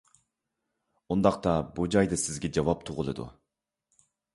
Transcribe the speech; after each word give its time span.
ئۇنداقتا 1.11 1.55
بۇ 1.77 1.87
جايدا 1.97 2.21
سىزگە 2.25 2.55
جاۋاب 2.59 2.87
تۇغۇلىدۇ. 2.89 3.33